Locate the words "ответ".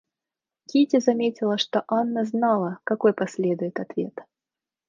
3.79-4.17